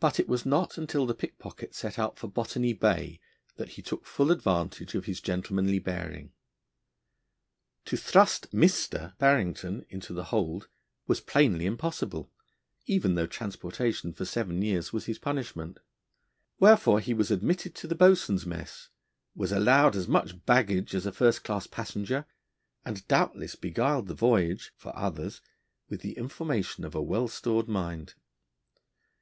But 0.00 0.20
it 0.20 0.28
was 0.28 0.44
not 0.44 0.76
until 0.76 1.06
the 1.06 1.14
pickpocket 1.14 1.74
set 1.74 1.98
out 1.98 2.18
for 2.18 2.28
Botany 2.28 2.74
Bay 2.74 3.20
that 3.56 3.70
he 3.70 3.80
took 3.80 4.04
full 4.04 4.30
advantage 4.30 4.94
of 4.94 5.06
his 5.06 5.22
gentlemanly 5.22 5.78
bearing. 5.78 6.34
To 7.86 7.96
thrust 7.96 8.50
'Mr.' 8.50 9.16
Barrington 9.16 9.86
into 9.88 10.12
the 10.12 10.24
hold 10.24 10.68
was 11.06 11.22
plainly 11.22 11.64
impossible, 11.64 12.30
even 12.84 13.14
though 13.14 13.26
transportation 13.26 14.12
for 14.12 14.26
seven 14.26 14.60
years 14.60 14.92
was 14.92 15.06
his 15.06 15.18
punishment. 15.18 15.78
Wherefore 16.60 17.00
he 17.00 17.14
was 17.14 17.30
admitted 17.30 17.74
to 17.76 17.86
the 17.86 17.94
boatswain's 17.94 18.44
mess, 18.44 18.90
was 19.34 19.52
allowed 19.52 19.96
as 19.96 20.06
much 20.06 20.44
baggage 20.44 20.94
as 20.94 21.06
a 21.06 21.12
first 21.12 21.44
class 21.44 21.66
passenger, 21.66 22.26
and 22.84 23.08
doubtless 23.08 23.54
beguiled 23.56 24.08
the 24.08 24.14
voyage 24.14 24.70
(for 24.76 24.94
others) 24.94 25.40
with 25.88 26.02
the 26.02 26.18
information 26.18 26.84
of 26.84 26.94
a 26.94 27.00
well 27.00 27.26
stored 27.28 27.68
mind. 27.68 28.12